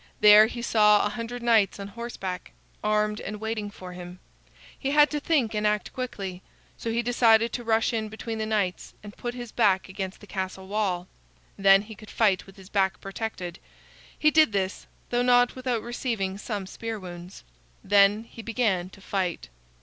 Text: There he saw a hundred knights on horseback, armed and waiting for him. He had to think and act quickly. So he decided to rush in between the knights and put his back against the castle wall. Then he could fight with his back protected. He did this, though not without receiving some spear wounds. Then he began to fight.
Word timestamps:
There 0.19 0.47
he 0.47 0.63
saw 0.63 1.05
a 1.05 1.09
hundred 1.09 1.43
knights 1.43 1.79
on 1.79 1.89
horseback, 1.89 2.53
armed 2.83 3.21
and 3.21 3.39
waiting 3.39 3.69
for 3.69 3.93
him. 3.93 4.17
He 4.75 4.89
had 4.89 5.11
to 5.11 5.19
think 5.19 5.53
and 5.53 5.67
act 5.67 5.93
quickly. 5.93 6.41
So 6.75 6.89
he 6.91 7.03
decided 7.03 7.53
to 7.53 7.63
rush 7.63 7.93
in 7.93 8.09
between 8.09 8.39
the 8.39 8.47
knights 8.47 8.95
and 9.03 9.15
put 9.15 9.35
his 9.35 9.51
back 9.51 9.89
against 9.89 10.19
the 10.19 10.25
castle 10.25 10.67
wall. 10.67 11.07
Then 11.55 11.83
he 11.83 11.93
could 11.93 12.09
fight 12.09 12.47
with 12.47 12.55
his 12.55 12.67
back 12.67 12.99
protected. 12.99 13.59
He 14.17 14.31
did 14.31 14.53
this, 14.53 14.87
though 15.11 15.21
not 15.21 15.53
without 15.55 15.83
receiving 15.83 16.39
some 16.39 16.65
spear 16.65 16.99
wounds. 16.99 17.43
Then 17.83 18.23
he 18.23 18.41
began 18.41 18.89
to 18.89 19.01
fight. 19.01 19.49